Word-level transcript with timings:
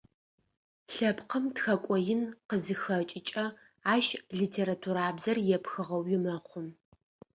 Лъэпкъым 0.93 1.45
тхэкӏо 1.55 1.95
ин 2.13 2.21
къызыхэкӏыкӏэ 2.49 3.45
ащ 3.93 4.05
литературабзэр 4.39 5.37
епхыгъэуи 5.57 6.17
мэхъу. 6.23 6.65